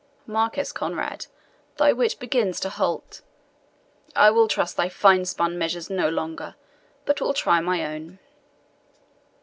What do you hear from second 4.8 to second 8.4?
finespun measures no longer, but will try my own.